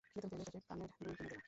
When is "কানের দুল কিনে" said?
0.67-1.29